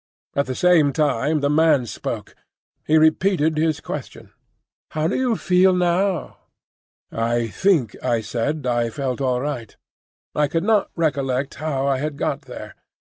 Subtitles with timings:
[0.35, 2.33] At the same time the man spoke.
[2.87, 6.37] He repeated his question,—"How do you feel now?"
[7.11, 9.77] I think I said I felt all right.
[10.33, 12.73] I could not recollect how I had got there.